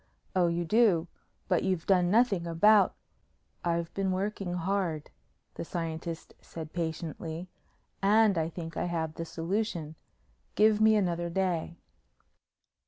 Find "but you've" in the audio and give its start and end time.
1.47-1.85